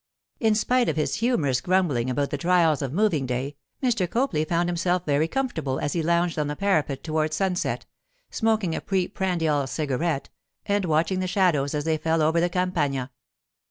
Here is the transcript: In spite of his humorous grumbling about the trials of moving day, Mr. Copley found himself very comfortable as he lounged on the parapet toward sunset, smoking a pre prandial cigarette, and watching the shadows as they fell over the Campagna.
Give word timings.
In 0.39 0.55
spite 0.55 0.89
of 0.89 0.95
his 0.95 1.17
humorous 1.17 1.61
grumbling 1.61 2.09
about 2.09 2.31
the 2.31 2.37
trials 2.39 2.81
of 2.81 2.91
moving 2.91 3.27
day, 3.27 3.55
Mr. 3.83 4.09
Copley 4.09 4.43
found 4.43 4.67
himself 4.67 5.05
very 5.05 5.27
comfortable 5.27 5.77
as 5.79 5.93
he 5.93 6.01
lounged 6.01 6.39
on 6.39 6.47
the 6.47 6.55
parapet 6.55 7.03
toward 7.03 7.35
sunset, 7.35 7.85
smoking 8.31 8.73
a 8.73 8.81
pre 8.81 9.07
prandial 9.07 9.67
cigarette, 9.67 10.29
and 10.65 10.85
watching 10.85 11.19
the 11.19 11.27
shadows 11.27 11.75
as 11.75 11.83
they 11.83 11.97
fell 11.99 12.23
over 12.23 12.39
the 12.39 12.49
Campagna. 12.49 13.11